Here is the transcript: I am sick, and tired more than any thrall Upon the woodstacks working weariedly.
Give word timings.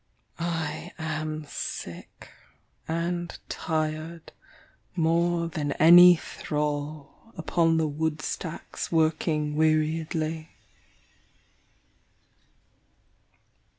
I 0.39 0.93
am 0.97 1.45
sick, 1.47 2.29
and 2.87 3.37
tired 3.49 4.31
more 4.95 5.47
than 5.47 5.73
any 5.73 6.15
thrall 6.15 7.31
Upon 7.37 7.77
the 7.77 7.87
woodstacks 7.87 8.91
working 8.91 9.55
weariedly. 9.55 10.49